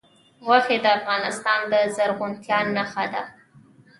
غوښې 0.45 0.77
د 0.81 0.85
افغانستان 0.97 1.59
د 1.71 1.73
زرغونتیا 1.95 2.59
نښه 2.75 3.05
ده. 3.13 3.21